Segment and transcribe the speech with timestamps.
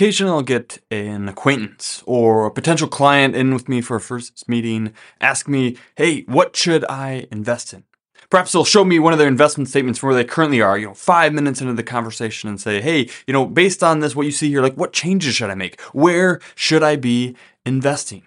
[0.00, 4.48] occasionally I'll get an acquaintance or a potential client in with me for a first
[4.48, 7.84] meeting, ask me, hey, what should I invest in?
[8.30, 10.86] Perhaps they'll show me one of their investment statements from where they currently are, you
[10.86, 14.24] know, five minutes into the conversation and say, hey, you know, based on this, what
[14.24, 15.78] you see here, like what changes should I make?
[15.92, 17.36] Where should I be
[17.66, 18.26] investing?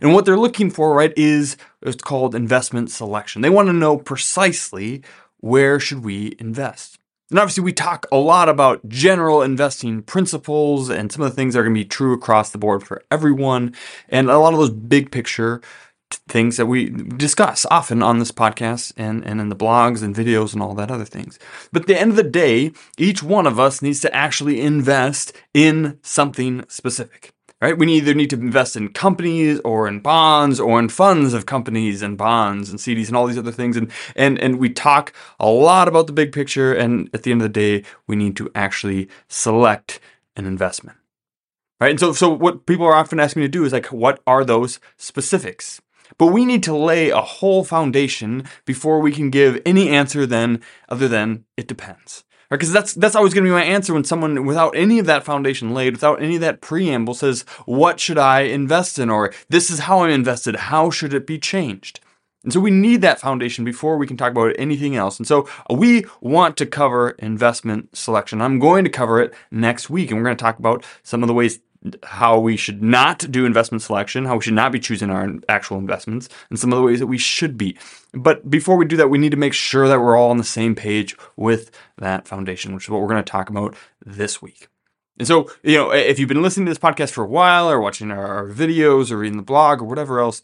[0.00, 3.42] And what they're looking for, right, is it's called investment selection.
[3.42, 5.02] They want to know precisely
[5.40, 6.98] where should we invest.
[7.32, 11.54] And obviously, we talk a lot about general investing principles and some of the things
[11.54, 13.74] that are going to be true across the board for everyone,
[14.10, 15.62] and a lot of those big picture
[16.28, 20.52] things that we discuss often on this podcast and, and in the blogs and videos
[20.52, 21.38] and all that other things.
[21.72, 25.32] But at the end of the day, each one of us needs to actually invest
[25.54, 27.32] in something specific
[27.62, 27.78] right?
[27.78, 32.02] We either need to invest in companies or in bonds or in funds of companies
[32.02, 33.76] and bonds and CDs and all these other things.
[33.76, 36.74] And, and, and we talk a lot about the big picture.
[36.74, 40.00] And at the end of the day, we need to actually select
[40.34, 40.98] an investment,
[41.80, 41.92] right?
[41.92, 44.44] And so, so what people are often asking me to do is like, what are
[44.44, 45.80] those specifics?
[46.18, 50.60] But we need to lay a whole foundation before we can give any answer then
[50.88, 54.46] other than it depends because that's that's always going to be my answer when someone
[54.46, 58.42] without any of that foundation laid, without any of that preamble says, "What should I
[58.42, 60.56] invest in?" or "This is how I'm invested.
[60.56, 62.00] How should it be changed?"
[62.44, 65.18] And so we need that foundation before we can talk about anything else.
[65.18, 68.40] And so we want to cover investment selection.
[68.40, 71.28] I'm going to cover it next week, and we're going to talk about some of
[71.28, 71.60] the ways
[72.04, 75.78] how we should not do investment selection, how we should not be choosing our actual
[75.78, 77.76] investments, and some of the ways that we should be.
[78.12, 80.44] But before we do that, we need to make sure that we're all on the
[80.44, 84.68] same page with that foundation, which is what we're going to talk about this week.
[85.18, 87.80] And so, you know, if you've been listening to this podcast for a while or
[87.80, 90.42] watching our, videos or reading the blog or whatever else,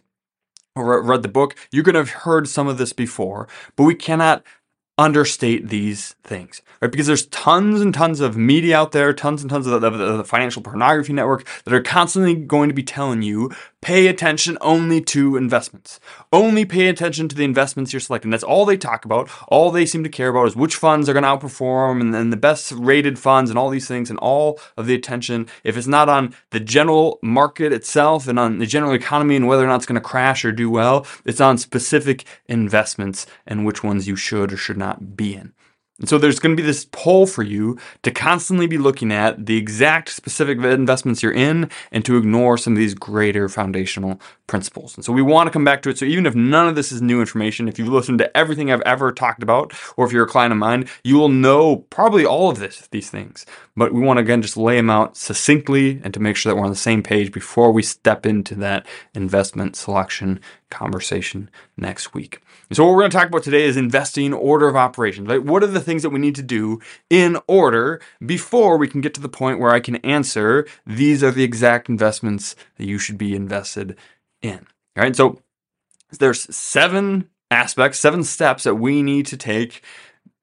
[0.75, 3.95] or read the book, you're going to have heard some of this before, but we
[3.95, 4.45] cannot
[4.99, 6.91] understate these things, right?
[6.91, 10.25] Because there's tons and tons of media out there, tons and tons of the, the,
[10.25, 15.37] financial pornography network that are constantly going to be telling you pay attention only to
[15.37, 16.01] investments.
[16.33, 18.31] Only pay attention to the investments you're selecting.
[18.31, 19.31] That's all they talk about.
[19.49, 22.33] All they seem to care about is which funds are going to outperform and, and
[22.33, 25.47] the best rated funds and all these things and all of the attention.
[25.63, 29.65] If it's not on the general market itself and on the general economy and whether
[29.65, 33.85] or not it's going to crash or do well, it's on specific investments and which
[33.85, 35.53] ones you should or should not be in.
[35.99, 39.47] And so there's going to be this pull for you to constantly be looking at
[39.47, 44.95] the exact specific investments you're in and to ignore some of these greater foundational principles.
[44.97, 45.99] And so we want to come back to it.
[45.99, 48.81] So even if none of this is new information, if you've listened to everything I've
[48.83, 52.49] ever talked about, or if you're a client of mine, you will know probably all
[52.49, 53.45] of this, these things.
[53.77, 56.57] But we want to again just lay them out succinctly and to make sure that
[56.57, 62.41] we're on the same page before we step into that investment selection conversation next week.
[62.69, 65.29] And so what we're going to talk about today is investing order of operations.
[65.29, 65.43] Right?
[65.43, 66.81] What are the things that we need to do
[67.11, 71.31] in order before we can get to the point where I can answer these are
[71.31, 73.97] the exact investments that you should be invested
[74.43, 74.67] in.
[74.97, 75.17] All right?
[75.17, 75.41] So
[76.19, 79.83] there's seven aspects, seven steps that we need to take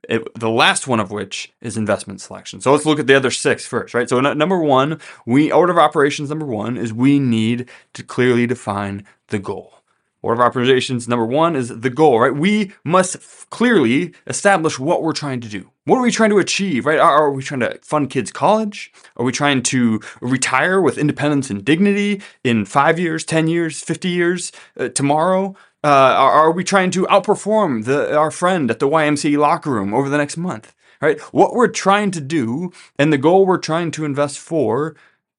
[0.09, 2.61] it, the last one of which is investment selection.
[2.61, 4.07] So let's look at the other six first, right?
[4.09, 9.05] So number one, we order of operations number one is we need to clearly define
[9.27, 9.81] the goal.
[10.25, 12.35] Order of operations number one is the goal, right?
[12.35, 15.69] We must f- clearly establish what we're trying to do.
[15.83, 16.97] What are we trying to achieve, right?
[16.97, 18.91] Are, are, we trying to fund kids' college?
[19.17, 24.09] Are we trying to retire with independence and dignity in five years, 10 years, 50
[24.09, 25.55] years, uh, tomorrow?
[25.83, 29.93] Uh, are, are, we trying to outperform the, our friend at the YMCA locker room
[29.93, 31.19] over the next month, right?
[31.35, 34.95] What we're trying to do and the goal we're trying to invest for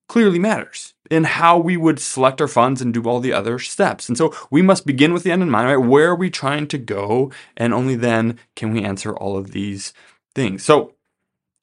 [0.09, 4.09] clearly matters in how we would select our funds and do all the other steps.
[4.09, 5.77] And so we must begin with the end in mind, right?
[5.77, 7.31] Where are we trying to go?
[7.57, 9.93] And only then can we answer all of these
[10.35, 10.65] things.
[10.65, 10.95] So,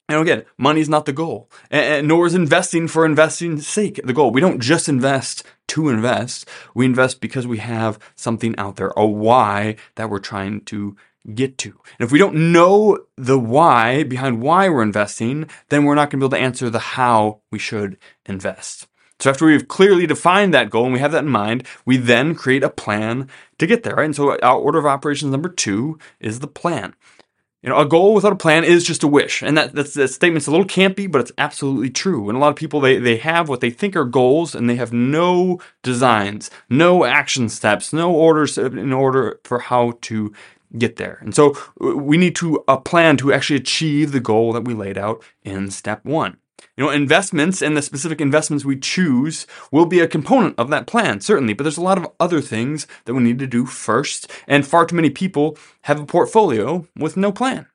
[0.09, 4.11] and again, money is not the goal, and, nor is investing for investing's sake the
[4.11, 4.31] goal.
[4.31, 6.49] We don't just invest to invest.
[6.75, 10.97] We invest because we have something out there, a why that we're trying to
[11.33, 11.69] get to.
[11.69, 16.19] And if we don't know the why behind why we're investing, then we're not going
[16.19, 18.87] to be able to answer the how we should invest.
[19.19, 22.35] So after we've clearly defined that goal and we have that in mind, we then
[22.35, 24.05] create a plan to get there, right?
[24.05, 26.93] And so our order of operations number two is the plan.
[27.61, 29.41] You know, a goal without a plan is just a wish.
[29.41, 32.27] And that, that's, that statement's a little campy, but it's absolutely true.
[32.27, 34.75] And a lot of people, they, they have what they think are goals and they
[34.75, 40.33] have no designs, no action steps, no orders in order for how to
[40.77, 41.19] get there.
[41.21, 44.97] And so we need to a plan to actually achieve the goal that we laid
[44.97, 46.37] out in step one.
[46.77, 50.87] You know, investments and the specific investments we choose will be a component of that
[50.87, 54.31] plan, certainly, but there's a lot of other things that we need to do first,
[54.47, 57.67] and far too many people have a portfolio with no plan.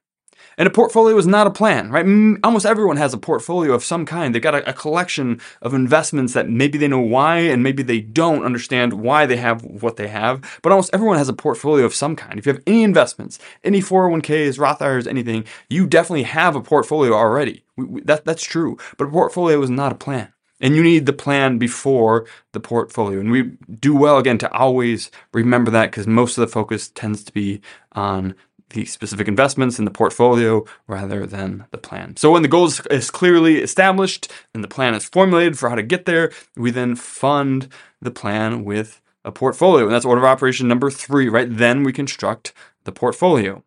[0.58, 2.04] And a portfolio is not a plan, right?
[2.42, 4.34] Almost everyone has a portfolio of some kind.
[4.34, 8.00] They've got a, a, collection of investments that maybe they know why and maybe they
[8.00, 10.58] don't understand why they have what they have.
[10.62, 12.40] But almost everyone has a portfolio of some kind.
[12.40, 17.12] If you have any investments, any 401ks, Roth IRAs, anything, you definitely have a portfolio
[17.12, 17.62] already.
[17.78, 18.76] We, that, that's true.
[18.96, 20.32] But a portfolio is not a plan.
[20.60, 23.20] And you need the plan before the portfolio.
[23.20, 27.22] And we do well, again, to always remember that because most of the focus tends
[27.24, 27.60] to be
[27.92, 28.34] on
[28.70, 32.16] the specific investments in the portfolio rather than the plan.
[32.16, 35.82] So when the goal is clearly established and the plan is formulated for how to
[35.82, 37.68] get there, we then fund
[38.02, 39.84] the plan with a portfolio.
[39.86, 41.48] And that's order of operation number three, right?
[41.48, 42.52] Then we construct
[42.84, 43.62] the portfolio.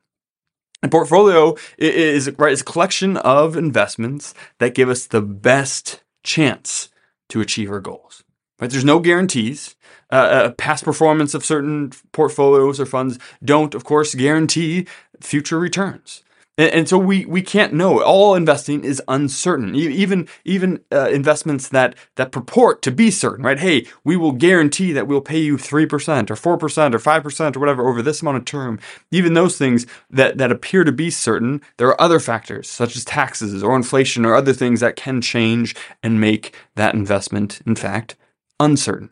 [0.84, 6.90] A portfolio is, right, is a collection of investments that give us the best chance
[7.30, 8.24] to achieve our goals.
[8.60, 8.70] Right?
[8.70, 9.76] There's no guarantees.
[10.12, 14.86] Uh, uh, past performance of certain portfolios or funds don't, of course, guarantee
[15.22, 16.24] future returns.
[16.62, 18.04] And, and so we, we can't know.
[18.04, 19.74] All investing is uncertain.
[19.74, 23.58] Even even uh, investments that that purport to be certain, right?
[23.58, 27.24] Hey, we will guarantee that we'll pay you three percent or four percent or five
[27.24, 28.80] percent or whatever over this amount of term.
[29.10, 33.04] Even those things that that appear to be certain, there are other factors such as
[33.04, 38.16] taxes or inflation or other things that can change and make that investment, in fact,
[38.60, 39.10] uncertain.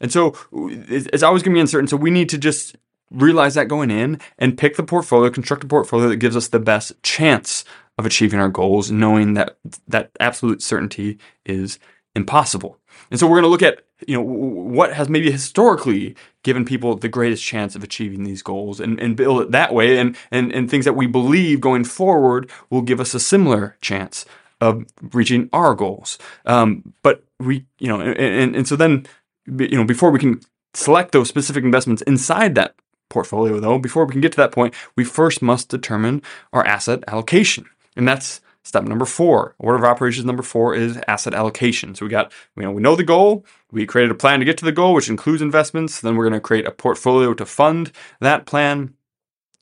[0.00, 1.86] And so it's always going to be uncertain.
[1.86, 2.76] So we need to just
[3.10, 6.60] realize that going in and pick the portfolio, construct a portfolio that gives us the
[6.60, 7.64] best chance
[7.98, 11.78] of achieving our goals, knowing that that absolute certainty is
[12.14, 12.78] impossible.
[13.10, 16.14] And so we're going to look at you know what has maybe historically
[16.44, 19.98] given people the greatest chance of achieving these goals and, and build it that way
[19.98, 24.24] and, and and things that we believe going forward will give us a similar chance
[24.60, 29.04] of reaching our goals um, but we you know and, and so then
[29.46, 30.40] you know before we can
[30.74, 32.76] select those specific investments inside that
[33.08, 36.22] portfolio, though, before we can get to that point, we first must determine
[36.52, 37.66] our asset allocation.
[37.96, 39.54] And that's step number four.
[39.58, 41.94] Order of operations number four is asset allocation.
[41.94, 43.44] So we got, you know, we know the goal.
[43.72, 46.00] We created a plan to get to the goal, which includes investments.
[46.00, 48.94] Then we're going to create a portfolio to fund that plan.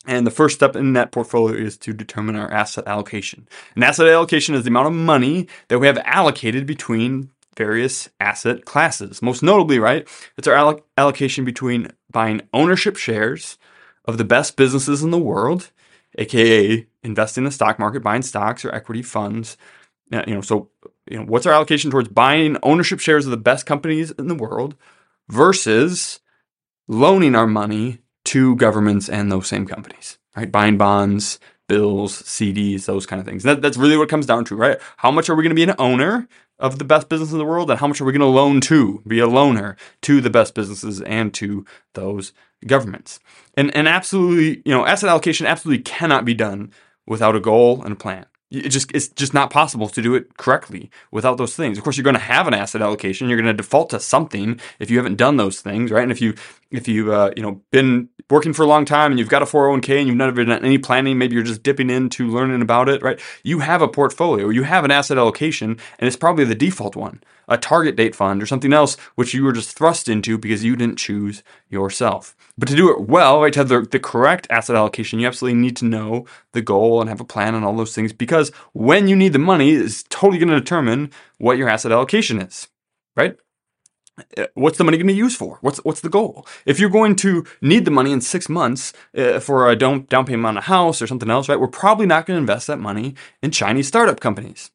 [0.08, 3.48] And the first step in that portfolio is to determine our asset allocation.
[3.74, 8.64] And asset allocation is the amount of money that we have allocated between various asset
[8.64, 9.22] classes.
[9.22, 13.58] Most notably, right, it's our alloc- allocation between buying ownership shares
[14.04, 15.70] of the best businesses in the world,
[16.18, 19.56] aka investing in the stock market, buying stocks or equity funds.
[20.10, 20.70] You know, so
[21.10, 24.34] you know, what's our allocation towards buying ownership shares of the best companies in the
[24.34, 24.76] world
[25.28, 26.20] versus
[26.88, 30.50] loaning our money to governments and those same companies, right?
[30.50, 31.38] Buying bonds,
[31.68, 33.42] bills, CDs, those kind of things.
[33.42, 34.78] That, that's really what it comes down to, right?
[34.98, 36.28] How much are we going to be an owner
[36.58, 38.60] of the best business in the world, and how much are we going to loan
[38.62, 42.32] to, be a loaner to the best businesses and to those
[42.66, 43.20] governments?
[43.56, 46.72] And and absolutely, you know, asset allocation absolutely cannot be done
[47.06, 48.26] without a goal and a plan.
[48.50, 51.76] It just it's just not possible to do it correctly without those things.
[51.76, 53.28] Of course, you're going to have an asset allocation.
[53.28, 56.04] You're going to default to something if you haven't done those things, right?
[56.04, 56.34] And if you
[56.70, 59.46] if you've uh, you know been working for a long time and you've got a
[59.46, 63.02] 401k and you've never done any planning, maybe you're just dipping into learning about it,
[63.02, 63.20] right?
[63.44, 67.22] You have a portfolio, you have an asset allocation, and it's probably the default one,
[67.48, 70.74] a target date fund or something else which you were just thrust into because you
[70.74, 72.34] didn't choose yourself.
[72.58, 75.60] But to do it well, right, to have the, the correct asset allocation, you absolutely
[75.60, 79.06] need to know the goal and have a plan and all those things because when
[79.06, 82.66] you need the money is totally going to determine what your asset allocation is,
[83.14, 83.36] right?
[84.36, 85.58] Uh, what's the money going to be used for?
[85.60, 86.46] What's what's the goal?
[86.64, 90.24] If you're going to need the money in six months uh, for a down down
[90.24, 91.60] payment on a house or something else, right?
[91.60, 94.70] We're probably not going to invest that money in Chinese startup companies.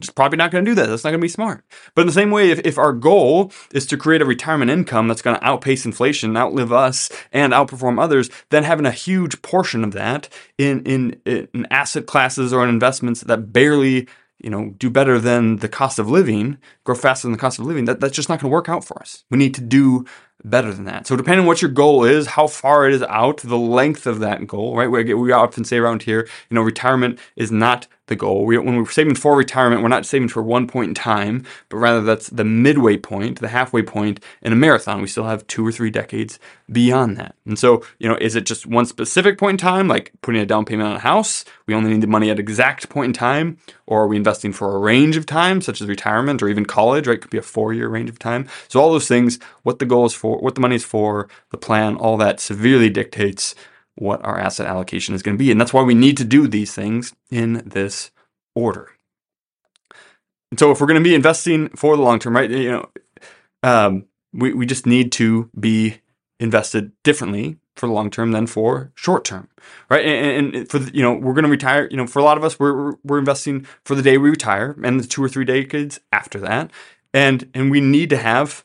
[0.00, 0.86] Just probably not going to do that.
[0.86, 1.64] That's not going to be smart.
[1.94, 5.08] But in the same way, if, if our goal is to create a retirement income
[5.08, 9.82] that's going to outpace inflation, outlive us, and outperform others, then having a huge portion
[9.82, 14.06] of that in, in, in asset classes or in investments that barely
[14.38, 17.66] you know, do better than the cost of living, grow faster than the cost of
[17.66, 19.24] living, that, that's just not going to work out for us.
[19.30, 20.06] We need to do
[20.44, 21.06] better than that.
[21.06, 24.20] So depending on what your goal is, how far it is out, the length of
[24.20, 24.88] that goal, right?
[24.88, 28.44] We, we often say around here, you know, retirement is not the goal.
[28.44, 31.78] We, when we're saving for retirement, we're not saving for one point in time, but
[31.78, 35.00] rather that's the midway point, the halfway point in a marathon.
[35.00, 36.38] We still have two or three decades
[36.70, 37.34] beyond that.
[37.46, 40.46] And so, you know, is it just one specific point in time, like putting a
[40.46, 41.44] down payment on a house?
[41.66, 44.74] We only need the money at exact point in time, or are we investing for
[44.74, 47.18] a range of time, such as retirement or even college, right?
[47.18, 48.48] It could be a four year range of time.
[48.68, 51.58] So all those things, what the goal is for, what the money is for, the
[51.58, 53.54] plan, all that severely dictates
[53.98, 55.50] what our asset allocation is going to be.
[55.50, 58.10] And that's why we need to do these things in this
[58.54, 58.90] order.
[60.50, 62.88] And so if we're going to be investing for the long term, right, you know,
[63.62, 66.00] um, we, we just need to be
[66.40, 69.48] invested differently for the long term than for short term,
[69.88, 70.04] right?
[70.04, 71.88] And, and for the, you know, we're going to retire.
[71.90, 74.76] You know, for a lot of us, we're we're investing for the day we retire
[74.82, 76.70] and the two or three decades after that,
[77.12, 78.64] and and we need to have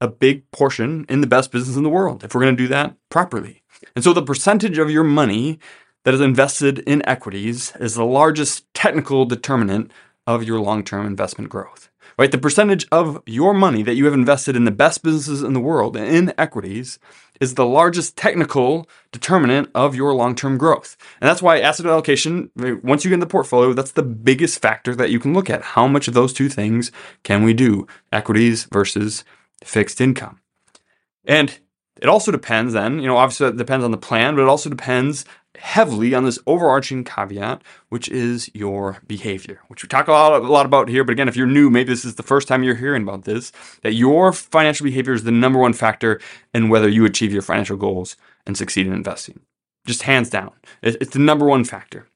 [0.00, 2.68] a big portion in the best business in the world if we're going to do
[2.68, 3.62] that properly.
[3.94, 5.58] And so the percentage of your money
[6.04, 9.90] that is invested in equities is the largest technical determinant
[10.26, 11.90] of your long-term investment growth
[12.20, 12.32] right?
[12.32, 15.60] The percentage of your money that you have invested in the best businesses in the
[15.60, 16.98] world in equities
[17.40, 20.98] is the largest technical determinant of your long-term growth.
[21.18, 24.94] And that's why asset allocation, once you get in the portfolio, that's the biggest factor
[24.96, 25.62] that you can look at.
[25.62, 26.92] How much of those two things
[27.22, 27.86] can we do?
[28.12, 29.24] Equities versus
[29.62, 30.40] fixed income.
[31.24, 31.58] And
[32.00, 34.70] it also depends then, you know, obviously it depends on the plan, but it also
[34.70, 35.24] depends
[35.58, 40.46] heavily on this overarching caveat, which is your behavior, which we talk a lot, a
[40.46, 41.04] lot about here.
[41.04, 43.52] But again, if you're new, maybe this is the first time you're hearing about this,
[43.82, 46.20] that your financial behavior is the number one factor
[46.54, 49.40] in whether you achieve your financial goals and succeed in investing.
[49.86, 50.52] Just hands down.
[50.82, 52.06] It's the number one factor.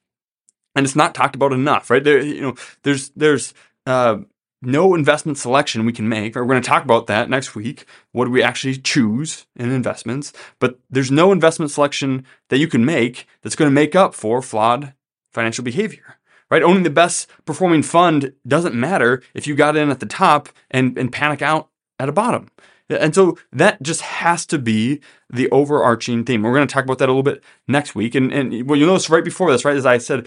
[0.74, 2.02] And it's not talked about enough, right?
[2.02, 3.52] There, you know, there's, there's,
[3.86, 4.18] uh,
[4.64, 6.34] no investment selection we can make.
[6.34, 7.86] We're going to talk about that next week.
[8.12, 10.32] What do we actually choose in investments?
[10.58, 14.42] But there's no investment selection that you can make that's going to make up for
[14.42, 14.94] flawed
[15.32, 16.16] financial behavior.
[16.50, 16.62] Right?
[16.62, 20.96] Owning the best performing fund doesn't matter if you got in at the top and,
[20.98, 21.68] and panic out
[21.98, 22.50] at a bottom.
[22.90, 26.42] And so that just has to be the overarching theme.
[26.42, 28.14] We're going to talk about that a little bit next week.
[28.14, 30.26] And, and what you'll notice right before this, right, as I said,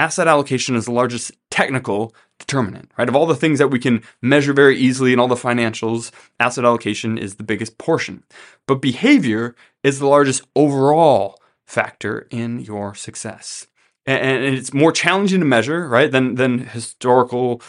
[0.00, 3.08] asset allocation is the largest technical determinant, right?
[3.08, 6.64] Of all the things that we can measure very easily in all the financials, asset
[6.64, 8.24] allocation is the biggest portion.
[8.66, 13.66] But behavior is the largest overall factor in your success.
[14.06, 17.60] And, it's more challenging to measure, right, than, than historical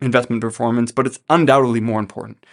[0.00, 2.46] investment performance, but it's undoubtedly more important,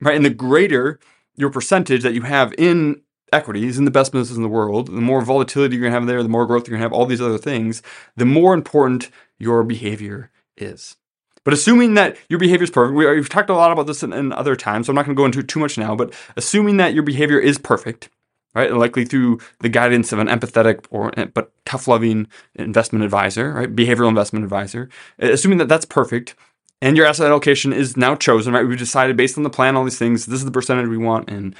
[0.00, 0.16] right?
[0.16, 0.98] And the greater
[1.36, 3.00] your percentage that you have in
[3.32, 6.06] equities in the best businesses in the world, the more volatility you're going to have
[6.06, 7.82] there, the more growth you're going to have, all these other things,
[8.16, 10.96] the more important your behavior is.
[11.44, 14.12] But assuming that your behavior is perfect, we, have talked a lot about this in,
[14.12, 16.76] in other times, so I'm not going to go into too much now, but assuming
[16.76, 18.10] that your behavior is perfect,
[18.54, 23.04] right, and likely through the guidance of an empathetic or eh, but tough loving investment
[23.04, 26.34] advisor, right, behavioral investment advisor, eh, assuming that that's perfect,
[26.82, 28.66] and your asset allocation is now chosen, right?
[28.66, 31.28] We've decided based on the plan, all these things, this is the percentage we want
[31.28, 31.54] in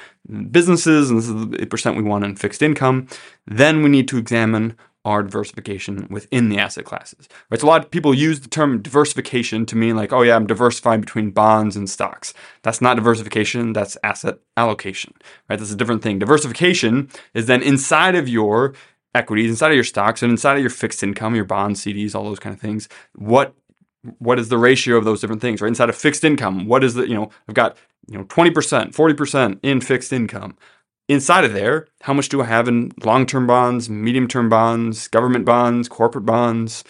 [0.51, 3.07] businesses, and this is the percent we want in fixed income.
[3.45, 7.27] Then we need to examine our diversification within the asset classes.
[7.49, 7.59] Right?
[7.59, 10.45] So a lot of people use the term diversification to mean like, oh yeah, I'm
[10.45, 12.33] diversifying between bonds and stocks.
[12.61, 15.13] That's not diversification, that's asset allocation.
[15.49, 15.57] Right?
[15.57, 16.19] That's a different thing.
[16.19, 18.75] Diversification is then inside of your
[19.13, 22.23] equities, inside of your stocks, and inside of your fixed income, your bonds, CDs, all
[22.23, 22.87] those kind of things.
[23.15, 23.55] What
[24.19, 25.67] what is the ratio of those different things, right?
[25.67, 27.77] Inside of fixed income, what is the, you know, I've got,
[28.07, 28.51] you know, 20%,
[28.93, 30.57] 40% in fixed income.
[31.07, 35.07] Inside of there, how much do I have in long term bonds, medium term bonds,
[35.07, 36.83] government bonds, corporate bonds,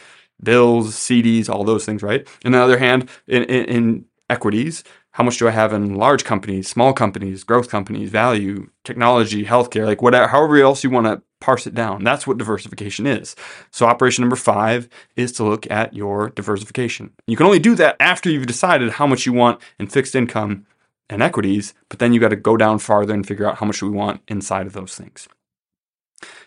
[0.44, 2.28] bills, CDs, all those things, right?
[2.44, 5.96] And on the other hand, in, in, in equities, how much do I have in
[5.96, 11.08] large companies, small companies, growth companies, value, technology, healthcare, like whatever, however else you want
[11.08, 12.04] to parse it down.
[12.04, 13.36] That's what diversification is.
[13.72, 14.88] So operation number five
[15.18, 17.12] is to look at your diversification.
[17.28, 20.66] You can only do that after you've decided how much you want in fixed income
[21.10, 23.82] and equities, but then you got to go down farther and figure out how much
[23.82, 25.28] we want inside of those things.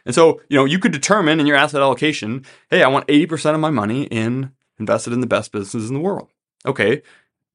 [0.06, 3.54] And so, you know, you could determine in your asset allocation, hey, I want 80%
[3.54, 6.28] of my money in invested in the best businesses in the world.
[6.66, 7.02] Okay,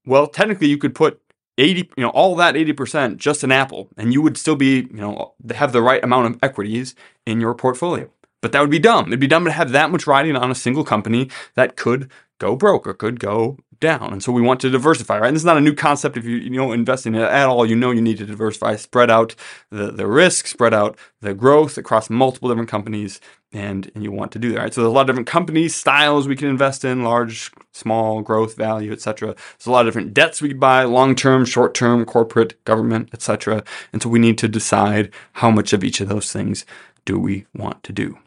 [0.09, 1.21] well, technically, you could put
[1.59, 5.01] 80, you know, all that 80% just in Apple, and you would still be, you
[5.01, 6.95] know, have the right amount of equities
[7.27, 8.09] in your portfolio.
[8.41, 9.07] But that would be dumb.
[9.07, 12.55] It'd be dumb to have that much riding on a single company that could go
[12.55, 14.11] broke or could go down.
[14.11, 15.27] And so we want to diversify, right?
[15.27, 16.17] And this is not a new concept.
[16.17, 19.35] If you, you know investing at all, you know you need to diversify, spread out
[19.69, 23.19] the, the risk, spread out the growth across multiple different companies,
[23.51, 24.73] and, and you want to do that, right?
[24.73, 28.55] So there's a lot of different companies, styles we can invest in, large, small, growth,
[28.55, 29.35] value, etc.
[29.57, 33.63] There's a lot of different debts we could buy, long-term, short-term, corporate, government, etc.
[33.91, 36.65] And so we need to decide how much of each of those things
[37.05, 38.17] do we want to do.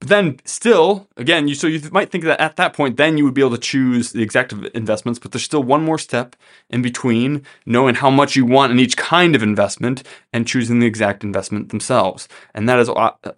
[0.00, 3.24] But then still, again, you so you might think that at that point, then you
[3.24, 6.36] would be able to choose the exact investments, but there's still one more step
[6.70, 10.86] in between knowing how much you want in each kind of investment and choosing the
[10.86, 12.28] exact investment themselves.
[12.54, 12.88] And that is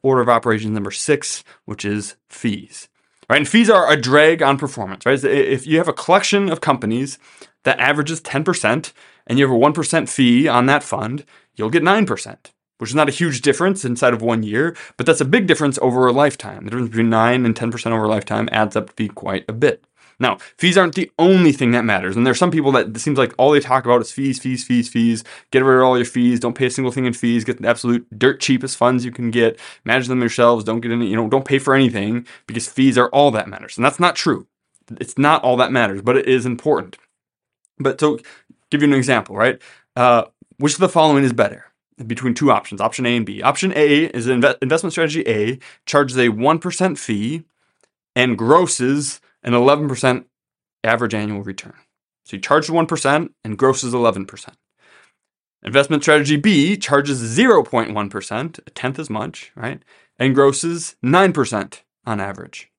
[0.03, 2.89] order of operations number six, which is fees.
[3.31, 3.39] Right?
[3.39, 5.23] And fees are a drag on performance, right?
[5.23, 7.19] If you have a collection of companies
[7.63, 8.93] that averages 10%
[9.27, 11.25] and you have a 1% fee on that fund,
[11.55, 12.37] you'll get 9%
[12.81, 15.79] which is not a huge difference inside of one year, but that's a big difference
[15.83, 16.65] over a lifetime.
[16.65, 19.53] The difference between 9 and 10% over a lifetime adds up to be quite a
[19.53, 19.85] bit.
[20.19, 22.17] Now, fees aren't the only thing that matters.
[22.17, 24.65] And there's some people that it seems like all they talk about is fees, fees,
[24.65, 25.25] fees, fees.
[25.51, 26.39] Get rid of all your fees.
[26.39, 27.43] Don't pay a single thing in fees.
[27.43, 29.59] Get the absolute dirt cheapest funds you can get.
[29.85, 30.63] Manage them yourselves.
[30.63, 33.79] Don't get any, you know, don't pay for anything because fees are all that matters.
[33.79, 34.47] And that's not true.
[35.01, 36.99] It's not all that matters, but it is important.
[37.79, 38.19] But so,
[38.71, 39.61] give you an example, right?
[39.97, 40.25] Uh,
[40.59, 41.70] which of the following is better?
[42.07, 43.43] Between two options, option A and B.
[43.43, 47.45] Option A is inve- investment strategy A charges a 1% fee
[48.17, 50.25] and grosses an 11%
[50.83, 51.75] average annual return.
[52.25, 54.55] So you charge 1% and grosses 11%.
[55.63, 59.83] Investment strategy B charges 0.1%, a tenth as much, right?
[60.19, 62.71] And grosses 9% on average.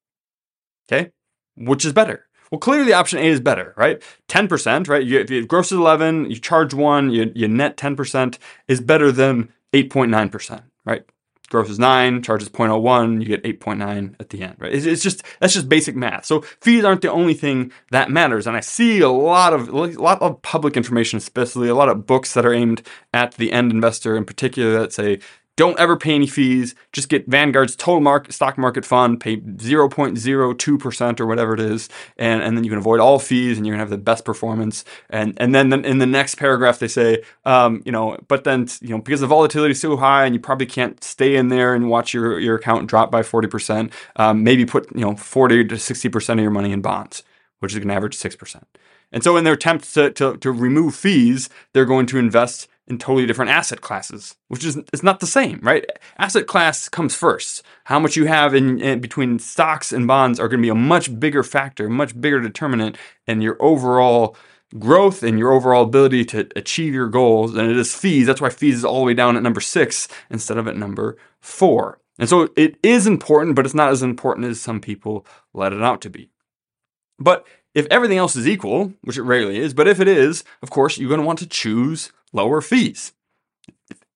[0.92, 1.12] Okay?
[1.56, 2.26] Which is better?
[2.52, 4.02] Well, clearly option A is better, right?
[4.28, 5.04] 10%, right?
[5.04, 9.54] You, if it grosses 11, you charge 1, you, you net 10% is better than
[9.74, 11.04] 8.9%, right?
[11.50, 14.74] Gross is 9, charges 0.01, you get 8.9 at the end, right?
[14.74, 16.26] It's, it's, just, that's just basic math.
[16.26, 18.48] So fees aren't the only thing that matters.
[18.48, 22.06] And I see a lot of, a lot of public information, especially a lot of
[22.06, 22.82] books that are aimed
[23.14, 25.20] at the end investor in particular that say,
[25.58, 26.76] don't ever pay any fees.
[26.94, 32.42] Just get Vanguard's total market, stock market fund, pay 0.02% or whatever it is, and,
[32.42, 34.86] and then you can avoid all fees and you're gonna have the best performance.
[35.10, 38.90] And and then in the next paragraph they say, um, you know, but then you
[38.90, 41.90] know because the volatility is so high and you probably can't stay in there and
[41.90, 43.92] watch your your account drop by 40%.
[44.16, 47.24] Um, maybe put you know 40 to 60% of your money in bonds,
[47.60, 48.64] which is gonna average 6%.
[49.12, 52.98] And so in their attempt to, to, to remove fees, they're going to invest in
[52.98, 55.86] totally different asset classes, which is it's not the same, right?
[56.18, 57.64] Asset class comes first.
[57.86, 60.76] How much you have in, in between stocks and bonds are going to be a
[60.76, 62.98] much bigger factor, much bigger determinant
[63.28, 64.36] in your overall
[64.80, 68.26] growth and your overall ability to achieve your goals than it is fees.
[68.26, 71.18] That's why fees is all the way down at number six instead of at number
[71.40, 72.00] four.
[72.20, 75.82] And so it is important, but it's not as important as some people let it
[75.82, 76.30] out to be.
[77.20, 80.70] But if everything else is equal, which it rarely is, but if it is, of
[80.70, 83.14] course, you're going to want to choose lower fees.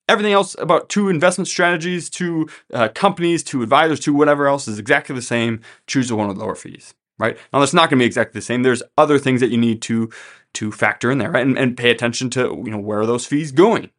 [0.08, 4.78] Everything else about two investment strategies, two uh, companies, two advisors, two whatever else is
[4.78, 5.62] exactly the same.
[5.88, 7.38] Choose the one with lower fees, right?
[7.52, 8.62] Now that's not going to be exactly the same.
[8.62, 10.12] There's other things that you need to
[10.56, 11.46] to factor in there, right?
[11.46, 13.90] And, and pay attention to you know where are those fees going,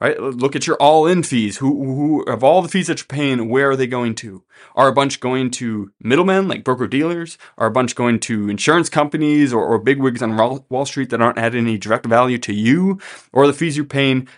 [0.00, 0.18] right?
[0.20, 1.58] Look at your all-in fees.
[1.58, 4.42] Who, who of all the fees that you're paying, where are they going to?
[4.74, 7.38] Are a bunch going to middlemen like broker dealers?
[7.56, 10.36] Are a bunch going to insurance companies or, or bigwigs on
[10.68, 13.00] Wall Street that aren't adding any direct value to you?
[13.32, 14.28] Or the fees you're paying,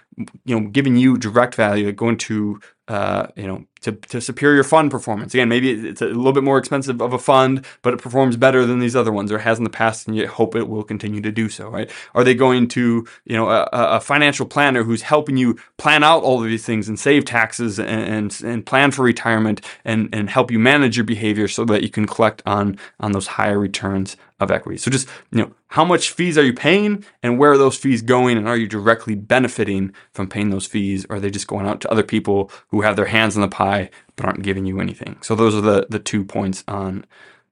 [0.44, 4.90] you know, giving you direct value, going to uh, you know, to, to superior fund
[4.90, 5.33] performance.
[5.33, 8.66] Again, maybe it's a little bit more expensive of a fund, but it performs better
[8.66, 11.20] than these other ones or has in the past, and you hope it will continue
[11.20, 11.88] to do so, right?
[12.16, 16.24] Are they going to, you know, a, a financial planner who's helping you plan out
[16.24, 20.28] all of these things and save taxes and, and, and plan for retirement and, and
[20.28, 24.16] help you manage your behavior so that you can collect on, on those higher returns
[24.40, 24.79] of equity.
[24.79, 28.03] So just, you know, how much fees are you paying and where are those fees
[28.03, 31.66] going and are you directly benefiting from paying those fees or are they just going
[31.66, 34.81] out to other people who have their hands in the pie but aren't giving you
[34.81, 35.18] anything?
[35.20, 37.07] So those are the the two points on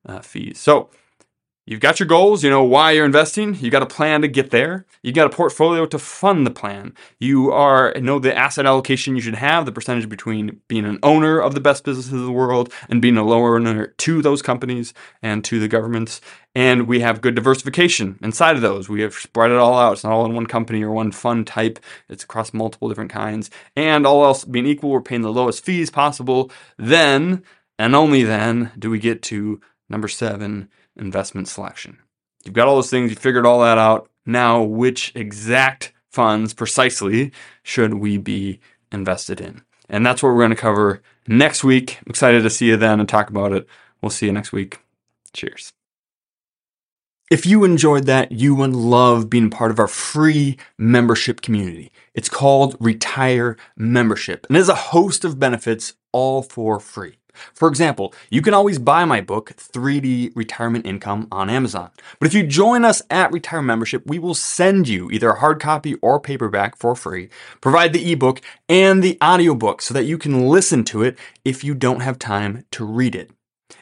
[0.07, 0.59] uh, fees.
[0.59, 0.90] So
[1.68, 4.50] You've got your goals, you know why you're investing, you got a plan to get
[4.50, 6.94] there, you got a portfolio to fund the plan.
[7.18, 11.38] You are know the asset allocation you should have, the percentage between being an owner
[11.38, 14.94] of the best businesses in the world and being a lower owner to those companies
[15.20, 16.22] and to the governments.
[16.54, 18.88] And we have good diversification inside of those.
[18.88, 19.92] We have spread it all out.
[19.92, 21.78] It's not all in one company or one fund type.
[22.09, 23.50] It's across multiple different kinds.
[23.76, 26.50] And all else being equal, we're paying the lowest fees possible.
[26.78, 27.42] Then
[27.78, 31.98] and only then do we get to number seven investment selection.
[32.44, 34.11] You've got all those things, you figured all that out.
[34.26, 37.32] Now, which exact funds precisely
[37.62, 38.61] should we be
[38.92, 39.62] invested in?
[39.88, 41.98] And that's what we're going to cover next week.
[42.00, 43.66] I'm excited to see you then and talk about it.
[44.02, 44.80] We'll see you next week.
[45.32, 45.72] Cheers.
[47.30, 51.92] If you enjoyed that, you would love being part of our free membership community.
[52.14, 57.17] It's called Retire Membership and has a host of benefits all for free.
[57.55, 61.90] For example, you can always buy my book, 3D Retirement Income, on Amazon.
[62.18, 65.61] But if you join us at Retire Membership, we will send you either a hard
[65.61, 67.29] copy or paperback for free,
[67.61, 71.74] provide the ebook and the audiobook so that you can listen to it if you
[71.74, 73.31] don't have time to read it.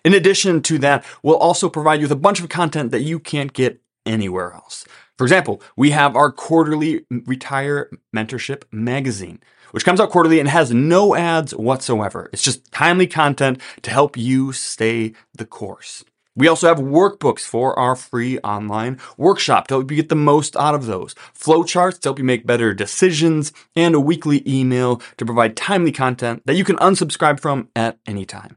[0.05, 3.19] In addition to that, we'll also provide you with a bunch of content that you
[3.19, 4.85] can't get anywhere else.
[5.19, 9.41] For example, we have our quarterly Retire Mentorship magazine
[9.77, 12.31] which comes out quarterly and has no ads whatsoever.
[12.33, 16.03] It's just timely content to help you stay the course.
[16.35, 20.57] We also have workbooks for our free online workshop to help you get the most
[20.57, 25.27] out of those, flowcharts to help you make better decisions, and a weekly email to
[25.27, 28.57] provide timely content that you can unsubscribe from at any time.